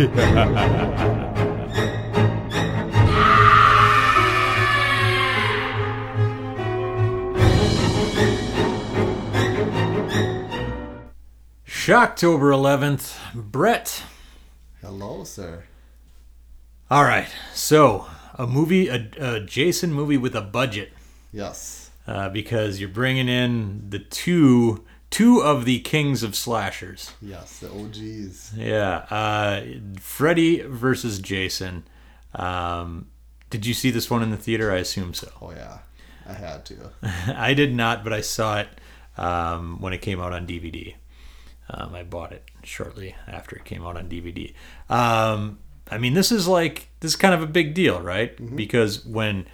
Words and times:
Shocktober 11.66 12.52
11th, 12.52 13.16
Brett. 13.34 14.02
Hello, 14.80 15.24
sir. 15.24 15.64
All 16.90 17.04
right, 17.04 17.28
so 17.54 18.06
a 18.34 18.46
movie, 18.46 18.88
a, 18.88 19.08
a 19.18 19.40
Jason 19.40 19.92
movie 19.92 20.16
with 20.16 20.34
a 20.34 20.40
budget, 20.40 20.92
Yes. 21.32 21.90
uh, 22.06 22.28
because 22.28 22.80
you're 22.80 22.88
bringing 22.88 23.28
in 23.28 23.84
the 23.90 23.98
two 24.00 24.84
two 25.10 25.40
of 25.40 25.64
the 25.64 25.80
kings 25.80 26.22
of 26.22 26.34
slashers. 26.34 27.12
Yes, 27.20 27.58
the 27.58 27.70
OGs. 27.70 28.54
Yeah, 28.56 29.06
uh, 29.10 29.62
Freddy 30.00 30.62
versus 30.62 31.18
Jason. 31.18 31.84
Um, 32.34 33.08
did 33.50 33.66
you 33.66 33.74
see 33.74 33.90
this 33.90 34.10
one 34.10 34.22
in 34.22 34.30
the 34.30 34.36
theater? 34.36 34.72
I 34.72 34.76
assume 34.76 35.12
so. 35.14 35.28
Oh, 35.42 35.50
yeah. 35.50 35.78
I 36.26 36.32
had 36.32 36.64
to. 36.66 36.92
I 37.36 37.54
did 37.54 37.74
not, 37.74 38.04
but 38.04 38.12
I 38.12 38.20
saw 38.20 38.60
it 38.60 38.68
um, 39.18 39.80
when 39.80 39.92
it 39.92 39.98
came 39.98 40.20
out 40.20 40.32
on 40.32 40.46
DVD. 40.46 40.94
Um, 41.68 41.94
I 41.94 42.02
bought 42.02 42.32
it 42.32 42.44
shortly 42.62 43.14
after 43.26 43.56
it 43.56 43.64
came 43.64 43.84
out 43.84 43.96
on 43.96 44.08
DVD. 44.08 44.54
Um, 44.88 45.58
I 45.90 45.98
mean, 45.98 46.14
this 46.14 46.32
is 46.32 46.48
like 46.48 46.88
this 47.00 47.12
is 47.12 47.16
kind 47.16 47.34
of 47.34 47.42
a 47.42 47.46
big 47.46 47.74
deal, 47.74 48.00
right? 48.00 48.56
Because 48.56 49.04
when 49.04 49.46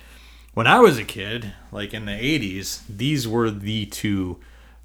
when 0.55 0.67
I 0.67 0.81
was 0.81 0.99
a 0.99 1.05
kid, 1.05 1.53
like 1.73 1.93
in 1.93 2.07
the 2.07 2.13
'80s, 2.13 2.83
these 2.89 3.29
were 3.29 3.51
the 3.51 3.87
two 3.87 4.39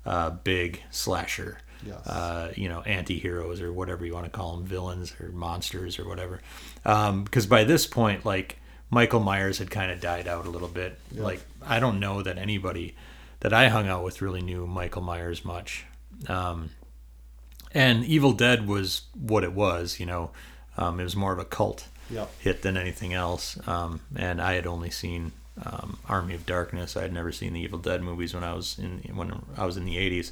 uh, 0.05 0.29
big 0.31 0.81
slasher, 0.91 1.59
Yes. 1.85 2.05
uh, 2.07 2.53
you 2.55 2.69
know, 2.69 2.81
anti-heroes 2.81 3.61
or 3.61 3.73
whatever 3.73 4.05
you 4.05 4.13
want 4.13 4.25
to 4.25 4.31
call 4.31 4.55
them, 4.57 4.65
villains 4.65 5.13
or 5.19 5.29
monsters 5.29 5.97
or 5.99 6.07
whatever. 6.07 6.41
Because 6.83 7.47
by 7.47 7.63
this 7.63 7.87
point, 7.87 8.25
like 8.25 8.57
Michael 8.89 9.19
Myers 9.21 9.57
had 9.59 9.71
kind 9.71 9.91
of 9.91 9.99
died 9.99 10.27
out 10.27 10.45
a 10.45 10.49
little 10.49 10.67
bit. 10.67 10.99
Like 11.13 11.41
I 11.65 11.79
don't 11.79 11.99
know 11.99 12.21
that 12.21 12.37
anybody 12.37 12.95
that 13.39 13.53
I 13.53 13.69
hung 13.69 13.87
out 13.87 14.03
with 14.03 14.21
really 14.21 14.41
knew 14.41 14.67
Michael 14.67 15.01
Myers 15.01 15.43
much. 15.43 15.85
Um, 16.27 16.69
and 17.73 18.03
Evil 18.05 18.33
Dead 18.33 18.67
was 18.67 19.03
what 19.13 19.43
it 19.43 19.53
was, 19.53 19.99
you 19.99 20.05
know. 20.05 20.31
Um, 20.77 20.99
it 20.99 21.03
was 21.03 21.15
more 21.15 21.33
of 21.33 21.39
a 21.39 21.45
cult 21.45 21.87
Yep. 22.09 22.31
hit 22.39 22.61
than 22.61 22.75
anything 22.77 23.13
else. 23.13 23.57
Um, 23.67 24.01
and 24.15 24.41
I 24.41 24.53
had 24.53 24.67
only 24.67 24.89
seen 24.89 25.31
um, 25.63 25.99
Army 26.07 26.33
of 26.33 26.45
Darkness. 26.45 26.95
I 26.95 27.01
had 27.01 27.13
never 27.13 27.31
seen 27.31 27.53
the 27.53 27.61
Evil 27.61 27.79
Dead 27.79 28.01
movies 28.01 28.33
when 28.33 28.43
I 28.43 28.53
was 28.53 28.77
in 28.79 29.01
when 29.15 29.41
I 29.57 29.65
was 29.65 29.77
in 29.77 29.85
the 29.85 29.97
'80s. 29.97 30.31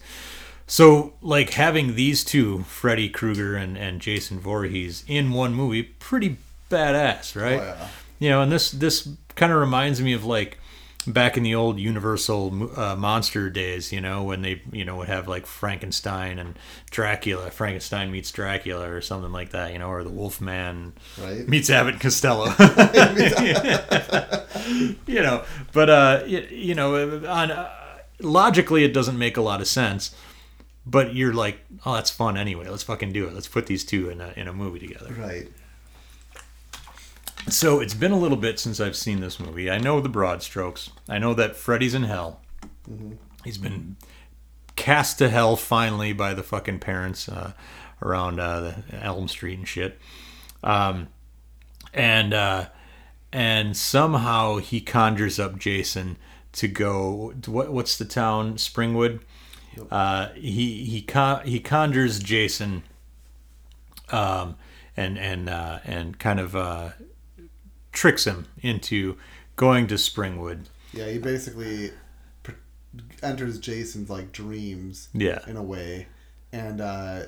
So, 0.68 1.14
like 1.22 1.52
having 1.52 1.96
these 1.96 2.24
two, 2.24 2.60
Freddy 2.60 3.10
Krueger 3.10 3.56
and, 3.56 3.76
and 3.76 4.00
Jason 4.00 4.40
Voorhees, 4.40 5.04
in 5.08 5.32
one 5.32 5.56
movie, 5.56 5.82
pretty 5.82 6.38
badass, 6.70 7.36
right? 7.36 7.60
Oh, 7.60 7.64
yeah. 7.64 7.88
You 8.20 8.30
know, 8.30 8.42
and 8.44 8.52
this 8.52 8.70
this 8.72 9.10
kind 9.36 9.52
of 9.52 9.60
reminds 9.60 10.02
me 10.02 10.14
of 10.14 10.26
like 10.26 10.60
back 11.08 11.38
in 11.38 11.44
the 11.44 11.56
old 11.56 11.80
Universal 11.80 12.80
uh, 12.80 12.96
monster 12.96 13.50
days, 13.50 13.92
you 13.92 14.02
know, 14.02 14.24
when 14.24 14.42
they 14.42 14.62
you 14.72 14.86
know 14.86 14.98
would 14.98 15.08
have 15.08 15.28
like 15.28 15.46
Frankenstein 15.46 16.40
and 16.40 16.58
Dracula, 16.92 17.50
Frankenstein 17.52 18.12
meets 18.12 18.32
Dracula 18.32 18.90
or 18.90 19.02
something 19.02 19.32
like 19.32 19.52
that, 19.52 19.74
you 19.74 19.80
know, 19.80 19.90
or 19.90 20.04
the 20.04 20.12
Wolfman 20.12 20.94
Right? 21.22 21.48
meets 21.48 21.70
Abbott 21.70 21.94
and 21.94 22.02
Costello. 22.02 22.46
you 25.08 25.22
know, 25.22 25.44
but 25.74 25.90
uh, 25.90 26.24
you, 26.26 26.40
you 26.50 26.76
know, 26.76 26.96
on 27.28 27.52
uh, 27.52 27.70
logically 28.20 28.84
it 28.84 28.94
doesn't 28.94 29.18
make 29.18 29.38
a 29.38 29.42
lot 29.42 29.62
of 29.62 29.68
sense. 29.68 30.16
But 30.86 31.14
you're 31.14 31.34
like, 31.34 31.60
oh, 31.86 31.96
that's 31.96 32.10
fun 32.10 32.36
anyway. 32.36 32.68
Let's 32.68 32.84
fucking 32.84 33.12
do 33.12 33.28
it. 33.28 33.34
Let's 33.34 33.48
put 33.48 33.68
these 33.68 33.84
two 33.84 34.10
in 34.10 34.22
a 34.22 34.34
in 34.36 34.48
a 34.48 34.54
movie 34.54 34.80
together. 34.80 35.14
Right. 35.14 35.52
So 37.48 37.80
it's 37.80 37.94
been 37.94 38.12
a 38.12 38.18
little 38.20 38.38
bit 38.38 38.60
since 38.60 38.80
I've 38.80 38.96
seen 38.96 39.22
this 39.22 39.40
movie. 39.40 39.72
I 39.72 39.80
know 39.80 40.02
the 40.02 40.10
broad 40.10 40.44
strokes. 40.44 40.92
I 41.08 41.18
know 41.18 41.34
that 41.34 41.56
Freddy's 41.56 41.94
in 41.96 42.04
hell. 42.04 42.42
He's 43.44 43.58
been 43.58 43.96
cast 44.76 45.18
to 45.20 45.30
hell 45.30 45.56
finally 45.56 46.14
by 46.14 46.34
the 46.34 46.44
fucking 46.44 46.80
parents 46.80 47.28
uh, 47.28 47.54
around 48.02 48.40
uh, 48.40 48.60
the 48.60 48.84
Elm 49.02 49.28
Street 49.28 49.58
and 49.58 49.68
shit. 49.68 50.00
Um, 50.64 51.08
and 51.94 52.34
uh, 52.34 52.68
and 53.32 53.76
somehow 53.76 54.58
he 54.58 54.82
conjures 54.82 55.40
up 55.40 55.58
Jason 55.58 56.18
to 56.54 56.68
go. 56.68 57.34
To 57.42 57.52
what 57.52 57.72
what's 57.72 57.98
the 57.98 58.06
town? 58.06 58.56
Springwood. 58.56 59.22
Uh, 59.90 60.30
he 60.34 60.84
he 60.86 61.02
con- 61.02 61.46
he 61.48 61.60
conjures 61.60 62.20
Jason. 62.20 62.84
Um, 64.12 64.56
and 64.98 65.18
and 65.18 65.50
uh, 65.50 65.80
and 65.86 66.20
kind 66.20 66.40
of 66.40 66.56
uh, 66.56 66.90
tricks 67.92 68.26
him 68.26 68.48
into 68.62 69.18
going 69.56 69.88
to 69.88 69.96
Springwood. 69.96 70.66
Yeah, 70.94 71.08
he 71.10 71.18
basically 71.20 71.92
enters 73.22 73.60
Jason's 73.60 74.10
like 74.10 74.32
dreams 74.32 75.10
Yeah, 75.14 75.40
in 75.48 75.58
a 75.58 75.64
way, 75.64 76.08
and 76.52 76.82
uh, 76.82 77.24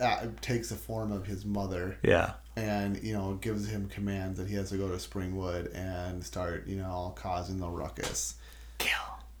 uh, 0.00 0.26
takes 0.40 0.70
the 0.70 0.74
form 0.76 1.12
of 1.12 1.26
his 1.26 1.44
mother, 1.44 1.98
yeah, 2.02 2.32
and 2.56 3.00
you 3.02 3.12
know 3.12 3.34
gives 3.40 3.68
him 3.68 3.88
commands 3.88 4.38
that 4.38 4.48
he 4.48 4.54
has 4.56 4.70
to 4.70 4.76
go 4.76 4.88
to 4.88 4.94
Springwood 4.96 5.74
and 5.74 6.24
start 6.24 6.66
you 6.66 6.76
know 6.76 7.12
causing 7.16 7.58
the 7.60 7.68
ruckus. 7.68 8.34
kill, 8.78 8.90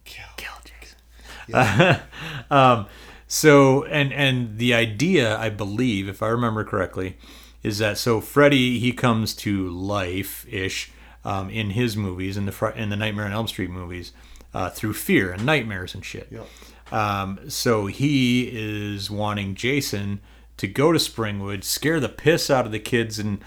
Kill. 0.04 0.24
kill 0.36 0.52
Jason. 0.64 2.00
um, 2.50 2.86
so 3.26 3.84
and 3.84 4.12
and 4.12 4.58
the 4.58 4.74
idea, 4.74 5.36
I 5.36 5.48
believe, 5.50 6.08
if 6.08 6.22
I 6.22 6.28
remember 6.28 6.62
correctly, 6.64 7.16
is 7.64 7.78
that 7.78 7.98
so 7.98 8.20
Freddy 8.20 8.78
he 8.78 8.92
comes 8.92 9.34
to 9.34 9.68
life 9.68 10.46
ish 10.48 10.92
um, 11.24 11.50
in 11.50 11.70
his 11.70 11.96
movies 11.96 12.36
in 12.36 12.46
the 12.46 12.52
Fri- 12.52 12.76
in 12.76 12.90
the 12.90 12.96
Nightmare 12.96 13.24
on 13.24 13.32
Elm 13.32 13.48
Street 13.48 13.70
movies 13.70 14.12
uh, 14.52 14.70
through 14.70 14.92
fear 14.92 15.32
and 15.32 15.44
nightmares 15.44 15.94
and 15.94 16.04
shit. 16.04 16.28
Yep. 16.30 16.46
Um, 16.92 17.50
so 17.50 17.86
he 17.86 18.50
is 18.52 19.10
wanting 19.10 19.54
Jason 19.54 20.20
to 20.58 20.68
go 20.68 20.92
to 20.92 20.98
Springwood, 20.98 21.64
scare 21.64 21.98
the 21.98 22.08
piss 22.08 22.50
out 22.50 22.66
of 22.66 22.72
the 22.72 22.78
kids 22.78 23.18
in 23.18 23.40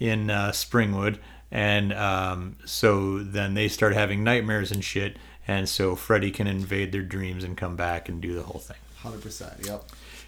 in 0.00 0.30
uh, 0.30 0.50
Springwood, 0.50 1.18
and 1.50 1.92
um, 1.92 2.56
so 2.64 3.18
then 3.18 3.54
they 3.54 3.68
start 3.68 3.92
having 3.92 4.24
nightmares 4.24 4.72
and 4.72 4.82
shit, 4.82 5.16
and 5.46 5.68
so 5.68 5.94
Freddy 5.94 6.30
can 6.30 6.46
invade 6.46 6.92
their 6.92 7.02
dreams 7.02 7.44
and 7.44 7.56
come 7.56 7.76
back 7.76 8.08
and 8.08 8.20
do 8.20 8.34
the 8.34 8.42
whole 8.42 8.60
thing. 8.60 8.76
Hundred 9.02 9.22
percent. 9.22 9.54
Yep. 9.64 9.84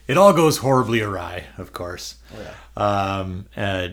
It 0.07 0.17
all 0.17 0.33
goes 0.33 0.59
horribly 0.59 1.01
awry, 1.01 1.45
of 1.59 1.73
course. 1.73 2.17
Oh 2.35 2.41
yeah. 2.41 3.19
Um, 3.21 3.47
uh, 3.57 3.89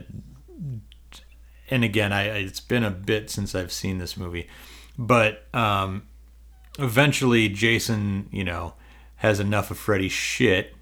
and 1.70 1.84
again, 1.84 2.14
I, 2.14 2.22
I 2.22 2.38
it's 2.38 2.60
been 2.60 2.84
a 2.84 2.92
bit 2.92 3.30
since 3.30 3.56
I've 3.56 3.72
seen 3.72 3.98
this 3.98 4.16
movie, 4.18 4.48
but 4.98 5.46
um, 5.54 6.04
eventually 6.80 7.50
Jason, 7.50 8.30
you 8.32 8.44
know, 8.44 8.74
has 9.18 9.40
enough 9.40 9.72
of 9.72 9.78
Freddy's 9.78 10.12
shit. 10.12 10.76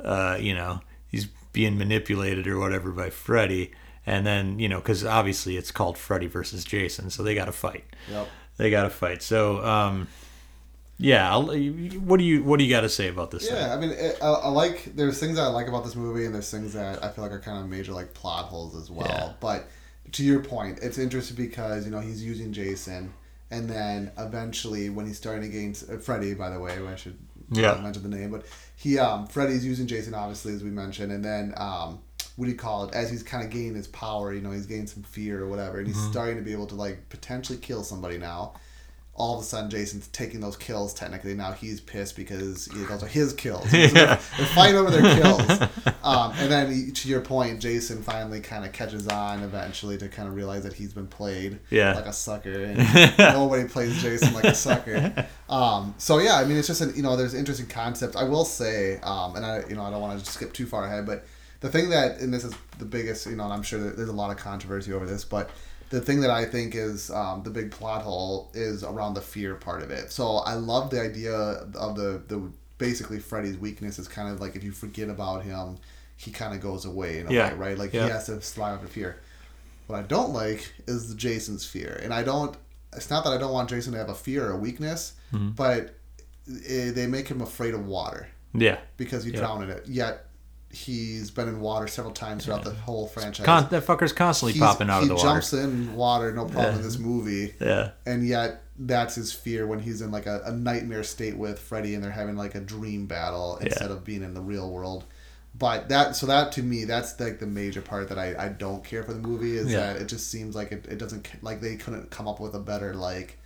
Uh, 0.00 0.36
you 0.38 0.54
know, 0.54 0.80
he's 1.08 1.26
being 1.52 1.78
manipulated 1.78 2.46
or 2.46 2.58
whatever 2.58 2.90
by 2.90 3.10
Freddy, 3.10 3.72
and 4.06 4.26
then 4.26 4.58
you 4.58 4.68
know, 4.68 4.78
because 4.78 5.04
obviously 5.04 5.56
it's 5.56 5.70
called 5.70 5.96
Freddy 5.96 6.26
versus 6.26 6.64
Jason, 6.64 7.10
so 7.10 7.22
they 7.22 7.34
got 7.34 7.46
to 7.46 7.52
fight. 7.52 7.84
Yep. 8.10 8.28
They 8.56 8.70
got 8.70 8.84
to 8.84 8.90
fight. 8.90 9.22
So, 9.22 9.64
um, 9.64 10.08
yeah, 10.98 11.30
I'll, 11.30 11.42
what 11.46 12.18
do 12.18 12.24
you 12.24 12.42
what 12.44 12.58
do 12.58 12.64
you 12.64 12.70
got 12.70 12.82
to 12.82 12.88
say 12.88 13.08
about 13.08 13.30
this? 13.30 13.48
thing? 13.48 13.56
Yeah, 13.56 13.74
I 13.74 13.78
mean, 13.80 13.90
it, 13.90 14.18
I, 14.22 14.26
I 14.28 14.48
like. 14.48 14.94
There's 14.94 15.18
things 15.18 15.36
that 15.36 15.42
I 15.42 15.48
like 15.48 15.66
about 15.68 15.84
this 15.84 15.96
movie, 15.96 16.24
and 16.26 16.34
there's 16.34 16.50
things 16.50 16.72
that 16.74 17.02
I 17.02 17.08
feel 17.10 17.24
like 17.24 17.32
are 17.32 17.40
kind 17.40 17.58
of 17.62 17.68
major 17.68 17.92
like 17.92 18.14
plot 18.14 18.46
holes 18.46 18.76
as 18.76 18.90
well. 18.90 19.08
Yeah. 19.08 19.32
But 19.40 19.68
to 20.12 20.22
your 20.22 20.40
point, 20.40 20.78
it's 20.82 20.98
interesting 20.98 21.36
because 21.36 21.84
you 21.84 21.90
know 21.90 22.00
he's 22.00 22.22
using 22.22 22.52
Jason, 22.52 23.12
and 23.50 23.68
then 23.68 24.12
eventually 24.18 24.90
when 24.90 25.06
he's 25.06 25.16
starting 25.16 25.44
against 25.44 25.90
uh, 25.90 25.96
Freddy, 25.98 26.34
by 26.34 26.50
the 26.50 26.60
way, 26.60 26.76
I 26.86 26.96
should 26.96 27.18
Yeah. 27.50 27.80
mention 27.82 28.02
the 28.08 28.16
name, 28.16 28.30
but 28.30 28.46
he 28.76 28.98
um 28.98 29.26
Freddy's 29.26 29.64
using 29.64 29.86
Jason 29.86 30.14
obviously 30.14 30.54
as 30.54 30.62
we 30.62 30.70
mentioned, 30.70 31.10
and 31.12 31.24
then 31.24 31.54
um 31.56 31.98
what 32.36 32.46
do 32.46 32.50
you 32.50 32.56
call 32.58 32.84
it? 32.84 32.94
As 32.94 33.10
he's 33.10 33.22
kind 33.22 33.44
of 33.44 33.50
gaining 33.50 33.74
his 33.76 33.86
power, 33.88 34.32
you 34.32 34.40
know, 34.40 34.50
he's 34.50 34.66
gaining 34.66 34.88
some 34.88 35.02
fear 35.04 35.42
or 35.42 35.48
whatever, 35.48 35.78
and 35.78 35.86
he's 35.86 36.00
starting 36.10 36.36
to 36.36 36.42
be 36.42 36.52
able 36.52 36.66
to 36.68 36.74
like 36.74 37.08
potentially 37.08 37.58
kill 37.58 37.82
somebody 37.84 38.18
now. 38.18 38.54
All 39.16 39.36
of 39.36 39.42
a 39.42 39.46
sudden, 39.46 39.70
Jason's 39.70 40.08
taking 40.08 40.40
those 40.40 40.56
kills. 40.56 40.92
Technically, 40.92 41.34
now 41.34 41.52
he's 41.52 41.80
pissed 41.80 42.16
because 42.16 42.66
those 42.66 43.02
are 43.02 43.06
his 43.06 43.32
kills. 43.32 43.64
They're, 43.70 43.88
they're 43.88 44.16
fighting 44.18 44.76
over 44.76 44.90
their 44.90 45.14
kills. 45.22 45.60
Um, 46.04 46.32
and 46.36 46.52
then, 46.52 46.70
he- 46.70 46.90
to 46.92 47.08
your 47.08 47.22
point, 47.22 47.60
Jason 47.60 48.02
finally 48.02 48.40
kind 48.42 48.66
of 48.66 48.72
catches 48.72 49.08
on 49.08 49.42
eventually 49.42 49.96
to 49.96 50.08
kind 50.08 50.28
of 50.28 50.34
realize 50.34 50.64
that 50.64 50.74
he's 50.74 50.92
been 50.92 51.06
played 51.06 51.60
Yeah. 51.70 51.94
like 51.94 52.04
a 52.04 52.12
sucker, 52.12 52.52
and 52.62 52.76
nobody 53.18 53.66
plays 53.66 54.02
Jason 54.02 54.34
like 54.34 54.44
a 54.44 54.54
sucker. 54.54 55.26
Um, 55.48 55.94
so 55.96 56.18
yeah, 56.18 56.34
I 56.36 56.44
mean, 56.44 56.58
it's 56.58 56.66
just 56.66 56.82
an, 56.82 56.92
you 56.94 57.00
know, 57.02 57.16
there's 57.16 57.32
interesting 57.32 57.66
concepts. 57.68 58.16
I 58.16 58.24
will 58.24 58.44
say, 58.44 58.98
um, 59.02 59.34
and 59.36 59.46
I 59.46 59.62
you 59.66 59.76
know 59.76 59.82
I 59.82 59.90
don't 59.90 60.02
want 60.02 60.22
to 60.22 60.30
skip 60.30 60.52
too 60.52 60.66
far 60.66 60.84
ahead, 60.84 61.06
but 61.06 61.24
the 61.60 61.70
thing 61.70 61.88
that 61.88 62.20
and 62.20 62.34
this 62.34 62.44
is 62.44 62.52
the 62.78 62.84
biggest, 62.84 63.24
you 63.26 63.36
know, 63.36 63.44
and 63.44 63.52
I'm 63.54 63.62
sure 63.62 63.78
there's 63.80 64.10
a 64.10 64.12
lot 64.12 64.30
of 64.30 64.36
controversy 64.36 64.92
over 64.92 65.06
this, 65.06 65.24
but 65.24 65.48
the 65.94 66.00
thing 66.00 66.20
that 66.22 66.30
I 66.30 66.44
think 66.44 66.74
is 66.74 67.10
um, 67.10 67.42
the 67.42 67.50
big 67.50 67.70
plot 67.70 68.02
hole 68.02 68.50
is 68.54 68.82
around 68.82 69.14
the 69.14 69.20
fear 69.20 69.54
part 69.54 69.82
of 69.82 69.90
it. 69.90 70.10
So 70.10 70.38
I 70.38 70.54
love 70.54 70.90
the 70.90 71.00
idea 71.00 71.34
of 71.34 71.96
the 71.96 72.22
the 72.26 72.50
basically 72.78 73.18
Freddy's 73.20 73.56
weakness 73.56 73.98
is 73.98 74.08
kind 74.08 74.28
of 74.32 74.40
like 74.40 74.56
if 74.56 74.64
you 74.64 74.72
forget 74.72 75.08
about 75.08 75.44
him, 75.44 75.78
he 76.16 76.30
kind 76.30 76.52
of 76.54 76.60
goes 76.60 76.84
away 76.84 77.18
in 77.20 77.26
a 77.28 77.32
Yeah. 77.32 77.50
way, 77.52 77.58
right? 77.58 77.78
Like 77.78 77.92
Yeah. 77.92 78.04
he 78.06 78.10
has 78.10 78.26
to 78.26 78.40
survive 78.42 78.82
the 78.82 78.88
fear. 78.88 79.16
What 79.86 79.98
I 79.98 80.02
don't 80.02 80.32
like 80.32 80.72
is 80.86 81.08
the 81.10 81.14
Jason's 81.14 81.64
fear, 81.64 82.00
and 82.02 82.12
I 82.12 82.22
don't. 82.22 82.56
It's 82.96 83.10
not 83.10 83.24
that 83.24 83.32
I 83.32 83.38
don't 83.38 83.52
want 83.52 83.68
Jason 83.68 83.92
to 83.92 83.98
have 83.98 84.08
a 84.08 84.14
fear 84.14 84.46
or 84.48 84.52
a 84.52 84.56
weakness, 84.56 85.12
Mm-hmm. 85.32 85.50
but 85.50 85.94
eh, 86.68 86.90
they 86.92 87.06
make 87.06 87.28
him 87.28 87.40
afraid 87.40 87.74
of 87.74 87.86
water 87.86 88.28
Yeah. 88.52 88.78
because 88.96 89.24
he 89.24 89.30
Yeah. 89.32 89.40
drown 89.40 89.62
in 89.64 89.70
it. 89.70 89.86
Yet 89.86 90.26
he's 90.74 91.30
been 91.30 91.48
in 91.48 91.60
water 91.60 91.86
several 91.86 92.12
times 92.12 92.44
throughout 92.44 92.64
the 92.64 92.74
whole 92.74 93.06
franchise. 93.06 93.46
Con- 93.46 93.68
that 93.70 93.84
fucker's 93.84 94.12
constantly 94.12 94.52
He's- 94.54 94.64
popping 94.66 94.90
out 94.90 95.02
of 95.02 95.08
the 95.08 95.14
water. 95.14 95.26
He 95.28 95.32
jumps 95.34 95.52
in 95.52 95.94
water, 95.94 96.32
no 96.32 96.44
problem 96.46 96.76
in 96.76 96.82
this 96.82 96.98
movie, 96.98 97.54
Yeah. 97.60 97.90
and 98.06 98.26
yet 98.26 98.62
that's 98.78 99.14
his 99.14 99.32
fear 99.32 99.66
when 99.66 99.78
he's 99.78 100.00
in 100.02 100.10
like 100.10 100.26
a, 100.26 100.42
a 100.46 100.52
nightmare 100.52 101.04
state 101.04 101.36
with 101.36 101.58
Freddy 101.60 101.94
and 101.94 102.02
they're 102.02 102.10
having 102.10 102.36
like 102.36 102.54
a 102.56 102.60
dream 102.60 103.06
battle 103.06 103.56
instead 103.58 103.90
of 103.92 104.04
being 104.04 104.22
in 104.24 104.34
the 104.34 104.40
real 104.40 104.68
world. 104.70 105.04
But 105.56 105.88
that 105.90 106.16
so 106.16 106.26
that 106.26 106.50
to 106.52 106.62
me 106.64 106.84
that's 106.84 107.20
like 107.20 107.38
the 107.38 107.46
major 107.46 107.80
part 107.80 108.08
that 108.08 108.18
I, 108.18 108.34
I 108.36 108.48
don't 108.48 108.82
care 108.82 109.04
for 109.04 109.12
the 109.14 109.20
movie 109.20 109.56
is 109.56 109.70
Yeah. 109.70 109.92
that 109.92 110.02
it 110.02 110.06
just 110.06 110.28
seems 110.28 110.56
like 110.56 110.72
it, 110.72 110.86
it 110.88 110.98
doesn't 110.98 111.28
like 111.42 111.60
they 111.60 111.76
couldn't 111.76 112.10
come 112.10 112.26
up 112.26 112.40
with 112.40 112.54
a 112.56 112.58
better 112.58 112.92
like 112.94 113.38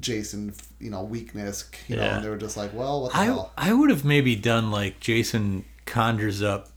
Jason 0.00 0.54
you 0.80 0.88
know 0.90 1.02
weakness 1.02 1.70
you 1.88 1.96
know 1.96 2.02
Yeah. 2.02 2.16
and 2.16 2.24
they 2.24 2.30
were 2.30 2.38
just 2.38 2.56
like 2.56 2.72
well 2.72 3.02
what 3.02 3.12
the 3.12 3.18
I 3.18 3.24
hell 3.26 3.52
I 3.56 3.72
would 3.74 3.90
have 3.90 4.02
maybe 4.04 4.34
done 4.34 4.70
like 4.70 4.98
Jason 4.98 5.66
conjures 5.86 6.42
up 6.42 6.68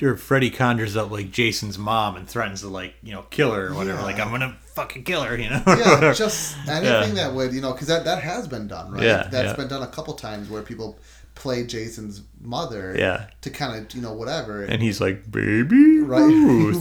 or 0.00 0.16
Freddy 0.16 0.50
conjures 0.50 0.96
up 0.96 1.10
like 1.10 1.30
Jason's 1.32 1.76
mom 1.76 2.14
and 2.16 2.28
threatens 2.28 2.60
to 2.60 2.68
like 2.68 2.94
you 3.02 3.12
know 3.12 3.22
kill 3.30 3.52
her 3.52 3.68
or 3.68 3.74
whatever. 3.74 3.98
Yeah. 3.98 4.04
Like 4.04 4.20
I'm 4.20 4.30
gonna 4.30 4.56
fucking 4.74 5.02
kill 5.04 5.22
her, 5.22 5.36
you 5.36 5.50
know. 5.50 5.62
yeah, 5.66 6.12
just 6.16 6.56
anything 6.68 7.14
that 7.16 7.32
would 7.34 7.52
you 7.52 7.60
know 7.60 7.72
because 7.72 7.88
that 7.88 8.04
that 8.04 8.22
has 8.22 8.46
been 8.46 8.68
done 8.68 8.92
right. 8.92 9.02
Yeah, 9.02 9.28
That's 9.30 9.50
yeah. 9.50 9.56
been 9.56 9.68
done 9.68 9.82
a 9.82 9.88
couple 9.88 10.14
times 10.14 10.48
where 10.48 10.62
people 10.62 10.98
play 11.34 11.64
Jason's 11.66 12.22
mother. 12.40 12.94
Yeah. 12.98 13.26
To 13.42 13.50
kind 13.50 13.76
of 13.84 13.92
you 13.94 14.00
know 14.02 14.12
whatever. 14.12 14.62
and 14.64 14.82
he's 14.82 15.00
like, 15.00 15.30
baby 15.30 15.98
Right. 16.00 16.74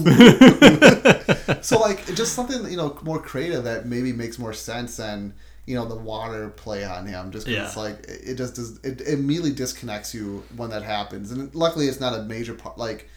So 1.63 1.79
like 1.79 2.05
just 2.15 2.33
something 2.33 2.69
you 2.69 2.77
know 2.77 2.97
more 3.03 3.19
creative 3.19 3.63
that 3.63 3.85
maybe 3.85 4.13
makes 4.13 4.37
more 4.37 4.53
sense 4.53 4.97
than 4.97 5.33
you 5.67 5.75
know 5.75 5.85
the 5.87 5.95
water 5.95 6.49
play 6.49 6.83
on 6.83 7.05
him 7.05 7.29
just 7.31 7.45
'cause 7.45 7.53
Yeah. 7.55 7.65
it's 7.65 7.77
like 7.77 8.03
it 8.07 8.35
just 8.35 8.55
does 8.55 8.79
it 8.83 9.01
immediately 9.01 9.51
disconnects 9.51 10.13
you 10.15 10.43
when 10.55 10.71
that 10.71 10.81
happens 10.81 11.31
and 11.31 11.53
luckily 11.53 11.87
it's 11.87 11.99
not 11.99 12.17
a 12.17 12.23
major 12.23 12.55
part 12.55 12.77
like 12.79 13.09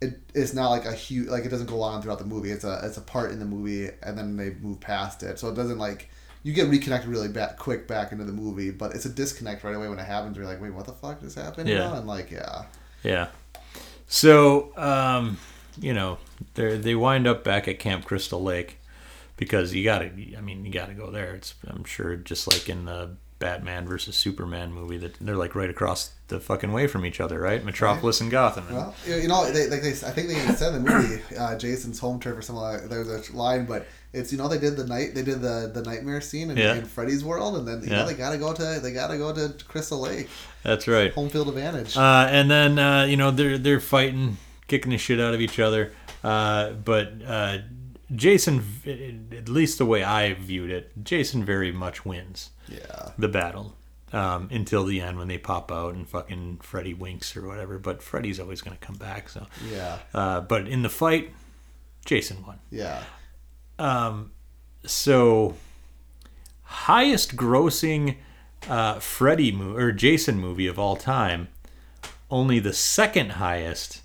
it, 0.00 0.20
it's 0.34 0.54
not 0.54 0.70
like 0.70 0.84
a 0.86 0.92
huge 0.92 1.28
like 1.28 1.44
it 1.44 1.48
doesn't 1.50 1.66
go 1.66 1.82
on 1.82 2.00
throughout 2.00 2.20
the 2.20 2.24
movie 2.24 2.50
it's 2.52 2.64
a 2.64 2.80
it's 2.84 2.96
a 2.96 3.00
part 3.02 3.32
in 3.32 3.40
the 3.40 3.44
movie 3.44 3.90
and 4.02 4.16
then 4.16 4.36
they 4.36 4.50
move 4.62 4.78
past 4.80 5.22
it 5.24 5.38
so 5.40 5.48
it 5.50 5.54
doesn't 5.56 5.78
like 5.78 6.08
you 6.44 6.52
get 6.52 6.68
reconnected 6.68 7.10
really 7.10 7.28
back 7.28 7.58
quick 7.58 7.88
back 7.88 8.12
into 8.12 8.24
the 8.24 8.32
movie 8.32 8.70
but 8.70 8.94
it's 8.94 9.04
a 9.04 9.08
disconnect 9.10 9.64
right 9.64 9.74
away 9.74 9.88
when 9.88 9.98
it 9.98 10.06
happens 10.06 10.36
you're 10.36 10.46
like 10.46 10.62
wait 10.62 10.72
what 10.72 10.86
the 10.86 10.92
fuck 10.92 11.20
just 11.20 11.36
happened 11.36 11.68
You 11.68 11.74
Yeah. 11.74 11.88
know? 11.88 11.94
and 11.94 12.06
like 12.06 12.30
yeah 12.30 12.62
Yeah. 13.02 13.26
So, 14.06 14.76
um, 14.78 15.36
you 15.80 15.92
know, 15.92 16.18
they 16.54 16.78
they 16.78 16.94
wind 16.94 17.26
up 17.26 17.44
back 17.44 17.68
at 17.68 17.78
Camp 17.78 18.04
Crystal 18.06 18.42
Lake 18.42 18.77
because 19.38 19.74
you 19.74 19.82
got 19.84 20.00
to. 20.00 20.06
I 20.36 20.40
mean, 20.42 20.66
you 20.66 20.70
got 20.70 20.88
to 20.88 20.94
go 20.94 21.10
there. 21.10 21.34
It's 21.34 21.54
I'm 21.66 21.84
sure 21.84 22.14
just 22.16 22.46
like 22.46 22.68
in 22.68 22.84
the 22.84 23.16
Batman 23.38 23.86
versus 23.86 24.16
Superman 24.16 24.72
movie 24.72 24.98
that 24.98 25.14
they're 25.20 25.36
like 25.36 25.54
right 25.54 25.70
across 25.70 26.10
the 26.26 26.40
fucking 26.40 26.72
way 26.72 26.86
from 26.88 27.06
each 27.06 27.20
other, 27.20 27.38
right? 27.38 27.64
Metropolis 27.64 28.20
and 28.20 28.30
Gotham. 28.30 28.66
And- 28.66 28.76
Well, 28.76 28.94
you 29.06 29.28
know, 29.28 29.50
they, 29.50 29.68
like 29.70 29.80
they, 29.80 29.90
I 29.92 30.10
think 30.10 30.28
they 30.28 30.36
even 30.42 30.56
said 30.56 30.74
in 30.74 30.84
the 30.84 30.90
movie, 30.90 31.22
uh, 31.38 31.56
Jason's 31.56 31.98
home 32.00 32.18
turf 32.20 32.36
or 32.36 32.42
something. 32.42 32.60
Like, 32.62 32.82
there's 32.88 33.30
a 33.30 33.36
line, 33.36 33.64
but 33.64 33.86
it's 34.12 34.32
you 34.32 34.38
know 34.38 34.48
they 34.48 34.58
did 34.58 34.76
the 34.76 34.86
night, 34.86 35.14
they 35.14 35.22
did 35.22 35.40
the 35.40 35.70
the 35.72 35.82
nightmare 35.82 36.20
scene 36.20 36.50
in, 36.50 36.56
Yeah. 36.56 36.74
in 36.74 36.84
Freddy's 36.84 37.24
world, 37.24 37.56
and 37.56 37.68
then 37.68 37.80
you 37.82 37.90
Yeah. 37.90 37.98
know 38.02 38.06
they 38.08 38.14
gotta 38.14 38.38
go 38.38 38.52
to 38.52 38.80
they 38.82 38.92
gotta 38.92 39.16
go 39.18 39.32
to 39.32 39.54
Crystal 39.68 40.00
Lake, 40.00 40.28
That's 40.64 40.88
right. 40.88 41.12
home 41.12 41.28
field 41.30 41.48
advantage. 41.48 41.96
Uh, 41.96 42.26
and 42.28 42.50
then 42.50 42.78
uh, 42.78 43.04
you 43.04 43.16
know 43.16 43.30
they're 43.30 43.56
they're 43.58 43.80
fighting, 43.80 44.36
kicking 44.66 44.90
the 44.90 44.98
shit 44.98 45.20
out 45.20 45.32
of 45.34 45.40
each 45.40 45.60
other. 45.60 45.92
Uh, 46.24 46.70
but 46.72 47.12
uh, 47.24 47.58
Jason, 48.14 48.64
at 49.32 49.48
least 49.48 49.78
the 49.78 49.86
way 49.86 50.02
I 50.02 50.34
viewed 50.34 50.70
it, 50.70 51.04
Jason 51.04 51.44
very 51.44 51.72
much 51.72 52.04
wins 52.04 52.50
yeah, 52.68 53.10
the 53.18 53.28
battle 53.28 53.76
um, 54.12 54.48
until 54.50 54.84
the 54.84 55.00
end 55.00 55.18
when 55.18 55.28
they 55.28 55.38
pop 55.38 55.70
out 55.70 55.94
and 55.94 56.08
fucking 56.08 56.60
Freddy 56.62 56.94
winks 56.94 57.36
or 57.36 57.46
whatever. 57.46 57.78
But 57.78 58.02
Freddy's 58.02 58.40
always 58.40 58.62
going 58.62 58.76
to 58.76 58.84
come 58.84 58.96
back. 58.96 59.28
So, 59.28 59.46
yeah, 59.70 59.98
uh, 60.14 60.40
but 60.40 60.66
in 60.68 60.82
the 60.82 60.88
fight, 60.88 61.32
Jason 62.04 62.44
won. 62.46 62.58
yeah. 62.70 63.02
Um, 63.78 64.32
so 64.84 65.54
highest 66.62 67.36
grossing 67.36 68.16
uh, 68.68 68.98
Freddy 68.98 69.52
movie 69.52 69.80
or 69.80 69.92
Jason 69.92 70.38
movie 70.38 70.66
of 70.66 70.78
all 70.78 70.96
time. 70.96 71.48
Only 72.30 72.58
the 72.58 72.72
second 72.72 73.32
highest 73.32 74.02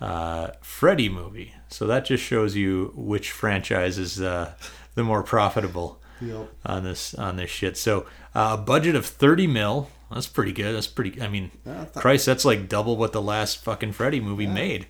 uh, 0.00 0.48
Freddy 0.60 1.08
movie. 1.08 1.54
So 1.68 1.86
that 1.86 2.04
just 2.04 2.22
shows 2.22 2.56
you 2.56 2.92
which 2.96 3.30
franchise 3.30 3.98
is 3.98 4.20
uh, 4.20 4.52
the 4.94 5.04
more 5.04 5.22
profitable 5.22 6.00
Yep. 6.20 6.52
on 6.66 6.82
this 6.84 7.14
on 7.14 7.36
this 7.36 7.48
shit. 7.50 7.76
So 7.76 8.06
uh, 8.34 8.56
a 8.58 8.62
budget 8.62 8.94
of 8.96 9.06
thirty 9.06 9.46
mil. 9.46 9.88
That's 10.10 10.26
pretty 10.26 10.52
good. 10.52 10.74
That's 10.74 10.86
pretty. 10.86 11.20
I 11.20 11.28
mean, 11.28 11.50
Yeah, 11.66 11.74
that's 11.84 12.00
Christ, 12.00 12.26
that's 12.26 12.44
like 12.44 12.68
double 12.68 12.96
what 12.96 13.12
the 13.12 13.20
last 13.22 13.62
fucking 13.62 13.92
Freddy 13.92 14.20
movie 14.20 14.46
made. 14.46 14.86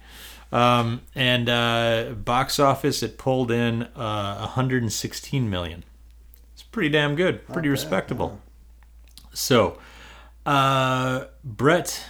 Um, 0.52 1.02
and 1.14 1.48
uh, 1.48 2.14
box 2.16 2.58
office, 2.58 3.02
it 3.02 3.18
pulled 3.18 3.50
in 3.50 3.82
uh, 3.82 4.36
116 4.38 5.50
million. 5.50 5.84
It's 6.54 6.62
pretty 6.62 6.88
damn 6.88 7.16
good. 7.16 7.46
Pretty 7.48 7.68
bad, 7.68 7.72
respectable. 7.72 8.40
So, 9.34 9.78
uh, 10.46 11.24
Brett, 11.44 12.02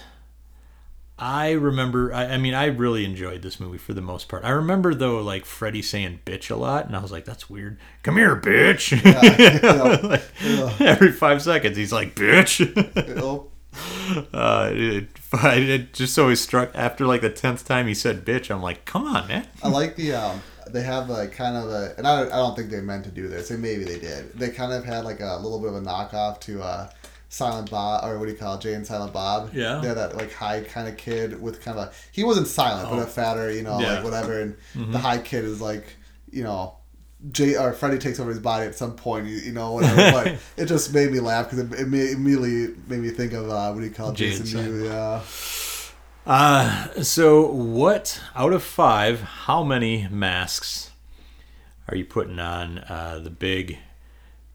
I 1.21 1.51
remember. 1.51 2.13
I, 2.13 2.27
I 2.27 2.37
mean, 2.37 2.53
I 2.53 2.67
really 2.67 3.03
enjoyed 3.03 3.41
this 3.41 3.59
movie 3.59 3.77
for 3.77 3.93
the 3.93 4.01
most 4.01 4.29
part. 4.29 4.45
I 4.45 4.51
remember 4.51 4.95
though, 4.95 5.21
like 5.21 5.43
Freddy 5.45 5.81
saying 5.81 6.21
"bitch" 6.25 6.49
a 6.49 6.55
lot, 6.55 6.85
and 6.85 6.95
I 6.95 6.99
was 6.99 7.11
like, 7.11 7.25
"That's 7.25 7.49
weird." 7.49 7.77
Come 8.03 8.15
here, 8.15 8.37
bitch. 8.37 8.89
Like, 10.09 10.81
every 10.81 11.11
five 11.11 11.41
seconds, 11.41 11.75
he's 11.75 11.91
like, 11.91 12.15
"bitch." 12.15 12.59
Uh, 14.33 14.69
it, 14.73 15.07
it 15.43 15.93
just 15.93 16.17
always 16.17 16.41
struck 16.41 16.71
after 16.73 17.05
like 17.05 17.21
the 17.21 17.29
tenth 17.29 17.65
time 17.65 17.85
he 17.85 17.93
said 17.93 18.25
"bitch." 18.25 18.49
I'm 18.49 18.63
like, 18.63 18.85
"Come 18.85 19.05
on, 19.05 19.27
man." 19.27 19.47
I 19.61 19.67
like 19.67 19.95
the 19.95 20.13
um. 20.13 20.41
They 20.71 20.81
have 20.83 21.09
like 21.09 21.31
kind 21.31 21.55
of 21.55 21.69
a, 21.69 21.93
and 21.97 22.07
I, 22.07 22.23
I 22.23 22.37
don't 22.37 22.55
think 22.55 22.69
they 22.71 22.81
meant 22.81 23.03
to 23.05 23.11
do 23.11 23.27
this, 23.27 23.51
and 23.51 23.61
maybe 23.61 23.83
they 23.83 23.99
did. 23.99 24.33
They 24.33 24.49
kind 24.49 24.71
of 24.71 24.85
had 24.85 25.03
like 25.03 25.19
a 25.19 25.37
little 25.37 25.59
bit 25.59 25.69
of 25.69 25.75
a 25.75 25.81
knockoff 25.81 26.39
to 26.41 26.61
uh, 26.63 26.89
Silent 27.31 27.69
Bob, 27.69 28.03
or 28.03 28.17
what 28.17 28.25
do 28.25 28.31
you 28.31 28.37
call 28.37 28.55
it, 28.55 28.61
Jay 28.61 28.73
and 28.73 28.85
Silent 28.85 29.13
Bob? 29.13 29.51
Yeah. 29.53 29.79
They're 29.81 29.93
that 29.95 30.17
like 30.17 30.33
high 30.33 30.61
kind 30.63 30.87
of 30.87 30.97
kid 30.97 31.39
with 31.41 31.61
kind 31.61 31.77
of 31.77 31.85
a, 31.87 31.91
he 32.11 32.23
wasn't 32.23 32.47
silent, 32.47 32.89
but 32.89 32.99
a 32.99 33.05
fatter, 33.05 33.51
you 33.51 33.61
know, 33.63 33.73
Oh. 33.73 33.79
Yeah. 33.79 33.85
Mm-hmm. 33.87 33.95
like 33.95 34.03
whatever. 34.03 34.41
And 34.41 34.93
the 34.93 34.97
high 34.99 35.19
kid 35.19 35.45
is 35.45 35.61
like, 35.61 35.85
you 36.31 36.43
know, 36.43 36.75
Jay 37.31 37.55
or 37.55 37.73
Freddy 37.73 37.97
takes 37.99 38.19
over 38.19 38.29
his 38.29 38.39
body 38.39 38.65
at 38.65 38.75
some 38.75 38.95
point, 38.95 39.27
you, 39.27 39.35
you 39.37 39.51
know, 39.51 39.73
whatever. 39.73 40.11
but 40.11 40.39
it 40.57 40.65
just 40.65 40.93
made 40.93 41.11
me 41.11 41.19
laugh 41.19 41.49
because 41.51 41.59
it, 41.59 41.73
it 41.73 42.13
immediately 42.13 42.75
made 42.87 42.99
me 42.99 43.09
think 43.11 43.33
of 43.33 43.49
uh, 43.49 43.71
what 43.71 43.79
do 43.81 43.85
you 43.85 43.91
call 43.93 44.09
it, 44.11 44.15
Jay 44.15 44.29
Jason 44.31 44.63
Mewes? 44.65 44.83
Yeah. 44.85 45.21
Uh, 46.25 47.03
so 47.03 47.45
what 47.45 48.21
out 48.35 48.53
of 48.53 48.63
five? 48.63 49.21
How 49.21 49.63
many 49.63 50.07
masks 50.09 50.91
are 51.87 51.95
you 51.95 52.05
putting 52.05 52.39
on 52.39 52.79
uh, 52.79 53.19
the 53.23 53.29
big 53.31 53.77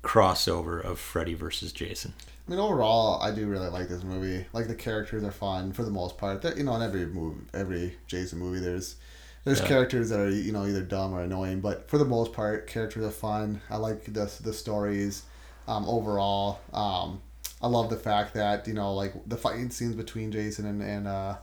crossover 0.02 0.82
of 0.82 0.98
Freddy 0.98 1.34
versus 1.34 1.72
Jason? 1.72 2.14
I 2.46 2.50
mean, 2.50 2.60
overall, 2.60 3.22
I 3.22 3.30
do 3.30 3.46
really 3.46 3.68
like 3.68 3.88
this 3.88 4.02
movie. 4.04 4.44
Like 4.52 4.68
the 4.68 4.74
characters 4.74 5.24
are 5.24 5.30
fun 5.32 5.72
for 5.72 5.82
the 5.82 5.90
most 5.90 6.18
part. 6.18 6.42
They're, 6.42 6.56
you 6.56 6.64
know, 6.64 6.76
in 6.76 6.82
every 6.82 7.06
movie, 7.06 7.40
every 7.54 7.96
Jason 8.06 8.38
movie, 8.38 8.60
there's 8.60 8.96
there's 9.44 9.60
Yeah. 9.60 9.66
characters 9.66 10.10
that 10.10 10.20
are 10.20 10.30
you 10.30 10.52
know 10.52 10.66
either 10.66 10.82
dumb 10.82 11.14
or 11.14 11.22
annoying, 11.22 11.60
but 11.60 11.88
for 11.88 11.98
the 11.98 12.04
most 12.04 12.32
part, 12.32 12.66
characters 12.66 13.04
are 13.04 13.10
fun. 13.10 13.60
I 13.70 13.76
like 13.76 14.04
the 14.12 14.30
the 14.42 14.52
stories. 14.52 15.22
Um, 15.66 15.86
overall, 15.88 16.60
um, 16.74 17.22
I 17.62 17.68
love 17.68 17.88
the 17.88 17.96
fact 17.96 18.34
that 18.34 18.68
you 18.68 18.74
know 18.74 18.92
like 18.94 19.14
the 19.26 19.36
fighting 19.38 19.70
scenes 19.70 19.94
between 19.94 20.30
Jason 20.30 20.66
and 20.66 20.82
and 20.82 21.08
uh, 21.08 21.36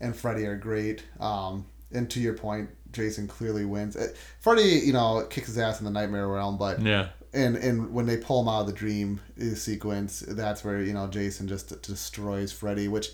and 0.00 0.16
Freddy 0.16 0.46
are 0.46 0.56
great. 0.56 1.04
Um, 1.20 1.66
and 1.92 2.10
to 2.10 2.20
your 2.20 2.34
point, 2.34 2.70
Jason 2.92 3.28
clearly 3.28 3.64
wins. 3.66 3.94
Uh, 3.96 4.08
Freddy, 4.40 4.62
you 4.84 4.92
know, 4.94 5.26
kicks 5.28 5.46
his 5.48 5.58
ass 5.58 5.78
in 5.80 5.84
the 5.84 5.90
nightmare 5.90 6.26
realm, 6.28 6.56
but 6.56 6.80
Yeah, 6.82 7.08
and 7.36 7.56
and 7.56 7.92
when 7.92 8.06
they 8.06 8.16
pull 8.16 8.40
him 8.40 8.48
out 8.48 8.62
of 8.62 8.66
the 8.66 8.72
dream 8.72 9.20
sequence, 9.54 10.20
that's 10.20 10.64
where 10.64 10.80
you 10.80 10.92
know 10.92 11.06
Jason 11.06 11.46
just 11.46 11.80
destroys 11.82 12.52
Freddy. 12.52 12.88
Which 12.88 13.10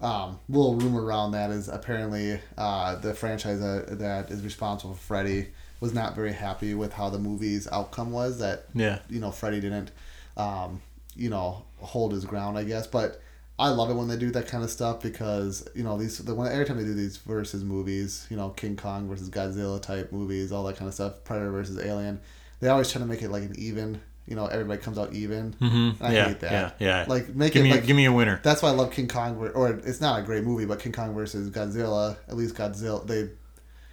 um, 0.00 0.40
little 0.48 0.74
rumor 0.74 1.02
around 1.02 1.32
that 1.32 1.50
is 1.50 1.68
apparently 1.68 2.40
uh, 2.58 2.96
the 2.96 3.14
franchise 3.14 3.60
that, 3.60 3.98
that 4.00 4.30
is 4.30 4.42
responsible 4.42 4.94
for 4.94 5.00
Freddy 5.00 5.48
was 5.80 5.94
not 5.94 6.14
very 6.14 6.32
happy 6.32 6.74
with 6.74 6.92
how 6.92 7.08
the 7.08 7.18
movie's 7.18 7.68
outcome 7.70 8.10
was. 8.10 8.38
That 8.40 8.66
yeah, 8.74 8.98
you 9.08 9.20
know 9.20 9.30
Freddy 9.30 9.60
didn't 9.60 9.92
um, 10.36 10.82
you 11.14 11.30
know 11.30 11.62
hold 11.78 12.12
his 12.12 12.24
ground, 12.24 12.58
I 12.58 12.64
guess. 12.64 12.86
But 12.86 13.22
I 13.58 13.68
love 13.68 13.90
it 13.90 13.94
when 13.94 14.08
they 14.08 14.16
do 14.16 14.32
that 14.32 14.48
kind 14.48 14.64
of 14.64 14.70
stuff 14.70 15.00
because 15.00 15.68
you 15.74 15.84
know 15.84 15.96
these 15.96 16.18
the 16.18 16.34
when 16.34 16.50
every 16.50 16.64
time 16.64 16.78
they 16.78 16.84
do 16.84 16.94
these 16.94 17.18
versus 17.18 17.62
movies, 17.62 18.26
you 18.28 18.36
know 18.36 18.50
King 18.50 18.76
Kong 18.76 19.08
versus 19.08 19.30
Godzilla 19.30 19.80
type 19.80 20.10
movies, 20.10 20.50
all 20.50 20.64
that 20.64 20.76
kind 20.76 20.88
of 20.88 20.94
stuff, 20.94 21.22
Predator 21.22 21.52
versus 21.52 21.78
Alien, 21.78 22.20
they 22.62 22.68
always 22.68 22.90
try 22.90 23.00
to 23.00 23.06
make 23.06 23.20
it 23.22 23.30
like 23.30 23.42
an 23.42 23.54
even 23.58 24.00
you 24.26 24.36
know 24.36 24.46
everybody 24.46 24.80
comes 24.80 24.96
out 24.98 25.12
even. 25.12 25.52
Mm-hmm. 25.54 26.02
I 26.02 26.14
yeah, 26.14 26.28
hate 26.28 26.40
that. 26.40 26.52
Yeah, 26.52 26.70
yeah. 27.00 27.04
Like 27.08 27.34
make 27.34 27.52
give 27.52 27.62
it 27.62 27.68
me, 27.68 27.70
like 27.72 27.84
give 27.86 27.96
me 27.96 28.04
a 28.06 28.12
winner. 28.12 28.40
that's 28.42 28.62
why 28.62 28.68
I 28.68 28.72
love 28.72 28.92
King 28.92 29.08
Kong. 29.08 29.36
Or 29.36 29.68
it's 29.70 30.00
not 30.00 30.20
a 30.20 30.22
great 30.22 30.44
movie, 30.44 30.64
but 30.64 30.78
King 30.78 30.92
Kong 30.92 31.12
versus 31.12 31.50
Godzilla. 31.50 32.16
At 32.28 32.36
least 32.36 32.54
Godzilla. 32.54 33.06
They. 33.06 33.28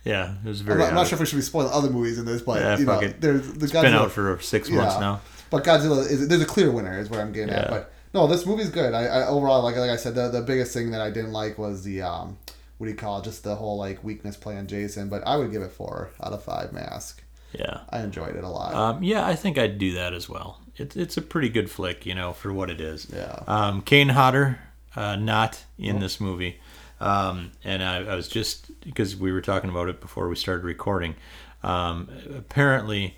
Yeah, 0.06 0.36
it 0.46 0.48
was 0.48 0.62
I'm 0.62 0.68
very. 0.68 0.80
not, 0.80 0.90
I'm 0.90 0.96
not 0.96 1.08
sure 1.08 1.16
if 1.16 1.20
we 1.20 1.26
should 1.26 1.36
be 1.36 1.42
spoiling 1.42 1.74
other 1.74 1.90
movies 1.90 2.18
in 2.20 2.26
this, 2.26 2.42
but 2.42 2.62
Yeah, 2.62 2.78
you 2.78 2.86
know, 2.86 3.00
it. 3.00 3.20
there's 3.20 3.46
the 3.54 3.66
It's 3.66 3.74
Godzilla. 3.74 3.82
been 3.82 3.94
out 3.96 4.12
for 4.12 4.40
six 4.40 4.70
months 4.70 4.94
Yeah. 4.96 5.00
now. 5.02 5.22
But 5.50 5.64
Godzilla 5.66 6.10
is 6.10 6.28
there's 6.28 6.42
a 6.42 6.46
clear 6.46 6.72
winner 6.72 6.98
is 7.00 7.10
what 7.10 7.20
I'm 7.20 7.32
getting 7.34 7.54
at. 7.54 7.70
But 7.70 7.92
no, 8.14 8.28
this 8.28 8.46
movie's 8.46 8.70
good. 8.70 8.94
I, 8.94 9.06
I 9.06 9.28
overall 9.28 9.64
like 9.64 9.76
like 9.76 9.90
I 9.90 9.96
said 9.98 10.14
the 10.16 10.30
the 10.30 10.42
biggest 10.42 10.74
thing 10.74 10.92
that 10.92 11.02
I 11.02 11.10
didn't 11.10 11.34
like 11.34 11.58
was 11.58 11.84
the 11.84 12.04
um 12.04 12.38
what 12.78 12.86
do 12.86 12.92
you 12.92 12.98
call 12.98 13.20
it? 13.20 13.24
Just 13.26 13.44
the 13.44 13.56
whole 13.56 13.78
like 13.78 14.04
weakness 14.04 14.38
play 14.38 14.58
on 14.58 14.68
Jason. 14.68 15.10
But 15.10 15.26
I 15.28 15.36
would 15.38 15.52
give 15.52 15.64
it 15.64 15.72
four 15.72 16.12
out 16.24 16.32
of 16.34 16.44
five. 16.44 16.72
Mask. 16.72 17.22
Yeah. 17.54 17.82
I 17.90 18.02
enjoyed 18.02 18.36
it 18.36 18.44
a 18.44 18.50
lot. 18.50 18.74
Um, 18.74 19.04
yeah, 19.04 19.26
I 19.26 19.36
think 19.36 19.58
I'd 19.58 19.78
do 19.78 19.94
that 19.94 20.14
as 20.14 20.30
well. 20.30 20.62
It's 20.76 20.96
it's 20.96 21.18
a 21.18 21.22
pretty 21.22 21.50
good 21.50 21.70
flick, 21.70 22.06
you 22.06 22.16
know, 22.16 22.34
for 22.34 22.54
what 22.54 22.70
it 22.70 22.80
is. 22.80 23.08
Yeah. 23.14 23.44
Um, 23.48 23.82
Kane 23.82 24.10
Hodder, 24.10 24.60
uh, 24.96 25.16
not 25.16 25.66
in 25.78 26.00
this 26.00 26.22
movie, 26.22 26.60
um, 27.02 27.52
and 27.64 27.84
I, 27.84 27.98
I 27.98 28.16
was 28.16 28.28
just 28.28 28.80
because 28.82 29.16
we 29.16 29.32
were 29.32 29.42
talking 29.42 29.70
about 29.70 29.90
it 29.90 30.00
before 30.00 30.30
we 30.30 30.36
started 30.36 30.64
recording. 30.64 31.16
Um, 31.64 32.10
apparently, 32.34 33.18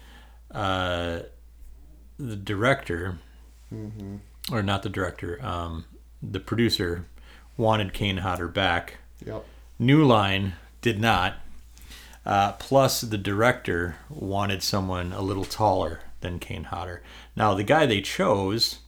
uh, 0.49 1.19
the 2.17 2.35
director, 2.35 3.19
or 4.51 4.63
not 4.63 4.81
the 4.83 4.89
director, 4.89 5.43
um, 5.45 5.85
the 6.21 6.39
producer, 6.39 7.05
wanted 7.57 7.93
Kane 7.93 8.17
Hodder 8.17 8.47
back. 8.47 8.97
yep. 9.25 9.45
New 9.77 10.03
Line 10.03 10.53
did 10.81 10.99
not. 10.99 11.35
Uh, 12.25 12.53
plus, 12.53 13.01
the 13.01 13.17
director 13.17 13.95
wanted 14.09 14.61
someone 14.61 15.11
a 15.11 15.21
little 15.21 15.45
taller 15.45 16.01
than 16.21 16.39
Kane 16.39 16.65
Hodder. 16.65 17.01
Now, 17.35 17.53
the 17.53 17.63
guy 17.63 17.85
they 17.85 18.01
chose, 18.01 18.79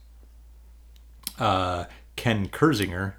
uh, 1.39 1.85
Ken 2.15 2.47
Kirzinger, 2.47 3.13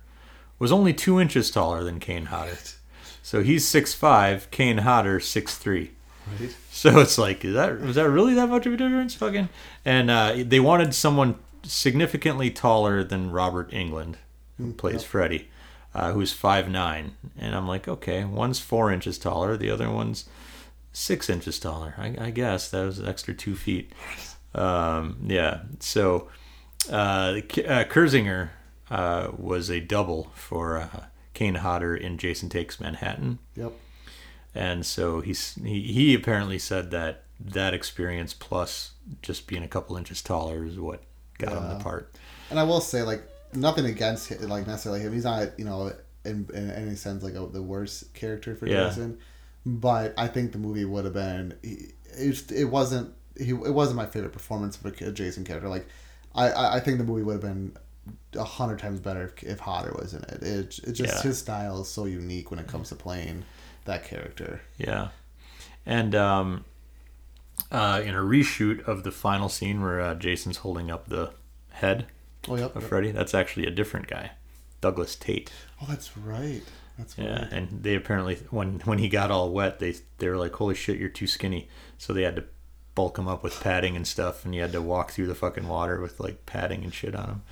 was 0.59 0.71
only 0.71 0.92
two 0.92 1.21
inches 1.21 1.50
taller 1.50 1.83
than 1.83 1.99
Kane 1.99 2.26
Hodder. 2.26 2.56
So 3.23 3.42
he's 3.42 3.66
6'5", 3.66 4.50
Kane 4.50 4.78
Hodder 4.78 5.18
6'3". 5.18 5.90
Right. 6.40 6.56
So 6.71 7.00
it's 7.00 7.18
like, 7.18 7.44
is 7.44 7.54
that 7.54 7.80
was 7.80 7.97
that 7.97 8.09
really 8.09 8.35
that 8.35 8.49
much 8.49 8.66
of 8.66 8.73
a 8.73 8.76
difference? 8.76 9.14
Fucking, 9.14 9.49
and 9.85 10.11
uh, 10.11 10.37
they 10.38 10.61
wanted 10.61 10.94
someone 10.94 11.38
significantly 11.62 12.50
taller 12.50 13.04
than 13.04 13.30
Robert 13.30 13.71
Englund, 13.71 14.14
who 14.56 14.73
plays 14.73 15.02
Freddy, 15.02 15.49
uh, 15.95 16.13
who's 16.13 16.33
five 16.33 16.69
nine. 16.69 17.17
And 17.39 17.55
I'm 17.55 17.69
like, 17.69 17.89
okay, 17.89 18.25
one's 18.25 18.59
four 18.61 18.91
inches 18.93 19.19
taller, 19.19 19.57
the 19.57 19.71
other 19.71 19.91
one's 19.91 20.29
six 20.93 21.29
inches 21.29 21.59
taller. 21.59 21.95
I, 21.99 22.17
I 22.19 22.31
guess 22.31 22.71
that 22.71 22.85
was 22.85 22.99
an 22.99 23.09
extra 23.09 23.35
two 23.35 23.57
feet. 23.57 23.93
Um, 24.55 25.19
yeah. 25.27 25.63
So 25.81 26.29
uh, 26.91 26.93
uh, 27.41 27.85
Kirzinger 27.85 28.51
uh, 28.91 29.29
was 29.37 29.71
a 29.71 29.81
double 29.81 30.31
for 30.35 30.77
uh, 30.79 31.05
Kane 31.33 31.57
Hodder 31.57 31.97
in 31.97 32.19
Jason 32.19 32.49
Takes 32.49 32.79
Manhattan 32.81 33.39
Yep. 33.57 33.73
and 34.55 34.87
so 34.87 35.21
he's 35.21 35.55
he, 35.65 35.81
he 35.93 36.15
apparently 36.15 36.59
said 36.59 36.91
that 36.93 37.25
that 37.41 37.75
experience 37.75 38.33
plus 38.35 38.93
just 39.23 39.47
being 39.49 39.65
a 39.65 39.69
couple 39.69 39.97
inches 39.97 40.23
taller 40.23 40.65
is 40.65 40.79
what 40.79 41.03
got 41.39 41.53
him 41.53 41.69
the 41.79 41.83
part. 41.83 42.15
And 42.51 42.61
I 42.61 42.63
will 42.63 42.81
say, 42.81 43.03
like, 43.03 43.23
nothing 43.54 43.87
against 43.87 44.28
him, 44.28 44.49
like 44.49 44.66
necessarily 44.66 45.00
him. 45.00 45.12
He's 45.12 45.25
not, 45.25 45.58
you 45.58 45.64
know, 45.64 45.92
in, 46.25 46.49
in 46.54 46.70
any 46.70 46.94
sense 46.96 47.23
like 47.23 47.34
a, 47.34 47.46
the 47.46 47.62
worst 47.62 48.14
character 48.14 48.54
for 48.54 48.66
Yeah. 48.66 48.88
Jason. 48.88 49.18
But 49.66 50.14
I 50.18 50.28
think 50.28 50.52
the 50.52 50.58
movie 50.58 50.84
would 50.84 51.04
have 51.04 51.14
been. 51.14 51.54
It, 51.62 51.94
it, 52.16 52.52
it 52.52 52.64
wasn't. 52.64 53.14
He, 53.38 53.50
it 53.50 53.75
wasn't 53.75 53.96
my 53.96 54.06
favorite 54.06 54.32
performance 54.32 54.76
of 54.76 54.84
a 54.87 55.11
Jason 55.12 55.44
character. 55.44 55.68
Like, 55.68 55.87
I, 56.34 56.50
I, 56.50 56.76
I 56.76 56.80
think 56.80 56.99
the 56.99 57.04
movie 57.04 57.23
would 57.23 57.32
have 57.34 57.40
been 57.42 57.76
a 58.37 58.44
hundred 58.44 58.78
times 58.78 59.00
better 59.00 59.32
if, 59.37 59.42
if 59.42 59.58
Hodder 59.61 59.92
was 59.99 60.12
in 60.14 60.23
it. 60.25 60.42
It, 60.42 60.78
it 60.87 60.92
just 60.92 61.14
Yeah. 61.16 61.23
his 61.23 61.38
style 61.38 61.80
is 61.80 61.88
so 61.88 62.04
unique 62.04 62.50
when 62.50 62.61
it 62.61 62.66
comes 62.66 62.90
to 62.90 62.94
playing 62.94 63.44
that 63.87 64.04
character. 64.04 64.61
Yeah, 64.76 65.08
and 65.87 66.14
um, 66.14 66.64
uh, 67.73 68.02
in 68.04 68.14
a 68.14 68.20
reshoot 68.20 68.87
of 68.87 69.02
the 69.02 69.11
final 69.11 69.49
scene 69.49 69.80
where 69.82 70.00
uh, 70.00 70.14
Jason's 70.14 70.58
holding 70.58 70.90
up 70.90 71.08
the 71.08 71.32
head 71.70 72.06
Oh 72.49 72.57
yep. 72.57 72.75
of 72.77 72.83
yep. 72.83 72.89
Freddy, 72.89 73.11
that's 73.13 73.35
actually 73.35 73.67
a 73.67 73.71
different 73.71 74.07
guy, 74.07 74.33
Douglas 74.81 75.17
Tait. 75.17 75.51
Oh, 75.83 75.87
that's 75.89 76.17
right. 76.17 76.63
That's 76.99 77.19
Yeah, 77.19 77.43
right. 77.45 77.53
and 77.53 77.83
they 77.83 77.95
apparently 77.97 78.37
when 78.51 78.81
when 78.85 78.99
he 78.99 79.09
got 79.09 79.31
all 79.31 79.51
wet, 79.51 79.79
they 79.81 79.95
they 80.19 80.29
were 80.29 80.37
like, 80.37 80.53
"Holy 80.55 80.75
shit, 80.75 80.99
you're 80.99 81.09
too 81.09 81.27
skinny," 81.27 81.69
so 81.99 82.13
they 82.13 82.23
had 82.23 82.37
to 82.37 82.45
bulk 82.95 83.19
him 83.19 83.27
up 83.27 83.43
with 83.43 83.59
padding 83.61 83.97
and 83.97 84.07
stuff, 84.07 84.45
and 84.45 84.55
he 84.55 84.61
had 84.61 84.71
to 84.73 84.81
walk 84.81 85.11
through 85.11 85.27
the 85.27 85.35
fucking 85.35 85.67
water 85.67 86.01
with 86.01 86.21
like 86.21 86.47
padding 86.47 86.85
and 86.85 86.95
shit 86.95 87.15
on 87.17 87.29
him, 87.29 87.43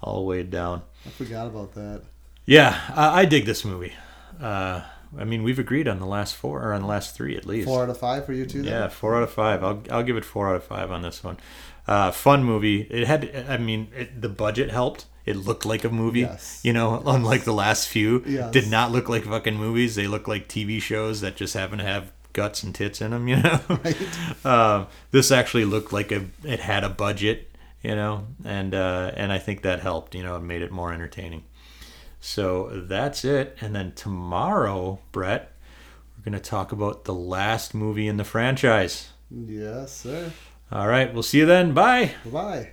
all 0.00 0.24
weighed 0.24 0.50
down. 0.50 0.82
I 1.04 1.10
forgot 1.10 1.48
about 1.48 1.74
that. 1.74 2.02
Yeah, 2.44 2.80
I, 2.94 3.22
I 3.22 3.24
dig 3.24 3.44
this 3.46 3.64
movie. 3.64 3.94
Uh, 4.40 4.82
I 5.18 5.24
mean, 5.24 5.42
we've 5.42 5.58
agreed 5.58 5.88
on 5.88 5.98
the 5.98 6.06
last 6.06 6.36
four 6.36 6.62
or 6.62 6.72
on 6.72 6.82
the 6.82 6.86
last 6.86 7.16
three 7.16 7.36
at 7.36 7.44
least. 7.46 7.66
Four 7.66 7.82
out 7.82 7.90
of 7.90 7.98
five 7.98 8.24
for 8.26 8.32
you 8.32 8.46
two. 8.46 8.62
Then? 8.62 8.72
Yeah, 8.72 8.88
four 8.88 9.16
out 9.16 9.24
of 9.24 9.32
five. 9.32 9.64
I'll 9.64 9.82
I'll 9.90 10.04
give 10.04 10.16
it 10.16 10.24
four 10.24 10.48
out 10.48 10.54
of 10.56 10.62
five 10.62 10.92
on 10.92 11.02
this 11.02 11.24
one. 11.24 11.38
Uh, 11.86 12.10
fun 12.10 12.42
movie. 12.44 12.82
It 12.90 13.06
had. 13.06 13.46
I 13.48 13.56
mean, 13.58 13.88
it, 13.96 14.20
the 14.20 14.28
budget 14.28 14.70
helped. 14.70 15.06
It 15.24 15.36
looked 15.36 15.64
like 15.66 15.84
a 15.84 15.88
movie. 15.90 16.20
Yes. 16.20 16.60
You 16.62 16.72
know, 16.72 17.02
unlike 17.06 17.44
the 17.44 17.52
last 17.52 17.88
few, 17.88 18.22
Yes. 18.26 18.52
did 18.52 18.68
not 18.70 18.92
look 18.92 19.08
like 19.08 19.24
fucking 19.24 19.56
movies. 19.56 19.94
They 19.94 20.06
look 20.06 20.26
like 20.28 20.48
TV 20.48 20.80
shows 20.80 21.20
that 21.20 21.36
just 21.36 21.54
happen 21.54 21.78
to 21.78 21.84
have 21.84 22.12
guts 22.32 22.62
and 22.62 22.74
tits 22.74 23.00
in 23.00 23.10
them. 23.12 23.28
You 23.28 23.36
know. 23.42 23.60
right. 23.68 24.44
um, 24.46 24.86
this 25.10 25.30
actually 25.30 25.64
looked 25.64 25.92
like 25.92 26.10
a. 26.12 26.26
It 26.44 26.60
had 26.60 26.84
a 26.84 26.88
budget. 26.88 27.50
You 27.82 27.94
know, 27.94 28.26
and 28.44 28.74
uh, 28.74 29.12
and 29.14 29.30
I 29.30 29.38
think 29.38 29.62
that 29.62 29.78
helped. 29.80 30.14
You 30.16 30.24
know, 30.24 30.34
it 30.36 30.40
made 30.42 30.62
it 30.62 30.72
more 30.72 30.92
entertaining. 30.92 31.44
So 32.20 32.70
that's 32.88 33.24
it. 33.24 33.56
And 33.60 33.76
then 33.76 33.92
tomorrow, 33.94 34.98
Brett, 35.12 35.52
we're 36.18 36.24
going 36.30 36.42
to 36.42 36.50
talk 36.50 36.72
about 36.72 37.04
the 37.04 37.14
last 37.14 37.74
movie 37.74 38.08
in 38.08 38.16
the 38.16 38.24
franchise. 38.24 39.10
Yes, 39.30 39.92
sir. 39.98 40.32
All 40.70 40.88
right, 40.88 41.12
we'll 41.12 41.22
see 41.22 41.38
you 41.38 41.46
then. 41.46 41.74
Bye. 41.74 42.12
Bye. 42.24 42.70